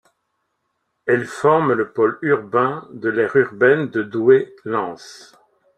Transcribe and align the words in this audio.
Elle 1.05 1.27
forme 1.27 1.73
le 1.73 1.91
pôle 1.91 2.17
urbain 2.23 2.87
de 2.91 3.07
l'aire 3.09 3.35
urbaine 3.35 3.87
de 3.91 4.01
Douai-Lens. 4.01 5.37